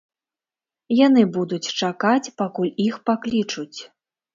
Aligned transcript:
Яны 1.07 1.21
будуць 1.37 1.73
чакаць, 1.81 2.33
пакуль 2.43 2.77
іх 2.89 2.95
паклічуць. 3.11 3.79